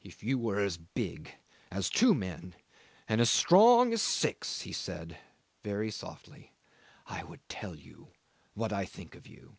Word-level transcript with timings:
"If 0.00 0.22
you 0.22 0.38
were 0.38 0.60
as 0.60 0.76
big 0.76 1.32
as 1.72 1.90
two 1.90 2.14
men 2.14 2.54
and 3.08 3.20
as 3.20 3.28
strong 3.28 3.92
as 3.92 4.00
six," 4.00 4.60
he 4.60 4.70
said 4.70 5.18
very 5.64 5.90
softly, 5.90 6.52
"I 7.06 7.24
would 7.24 7.40
tell 7.48 7.74
you 7.74 8.12
what 8.54 8.72
I 8.72 8.84
think 8.84 9.16
of 9.16 9.26
you. 9.26 9.56